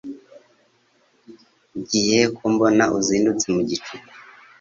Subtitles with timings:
[1.77, 4.07] Ugiyehe kombona uzindutse mugicuku